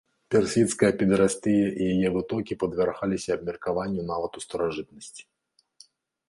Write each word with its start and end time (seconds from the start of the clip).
Персідская 0.35 0.87
педэрастыя 1.01 1.65
і 1.87 1.89
яе 1.95 2.09
вытокі 2.15 2.57
падвяргаліся 2.63 3.29
абмеркаванню 3.37 4.03
нават 4.13 4.31
у 4.41 4.45
старажытнасці. 4.47 5.23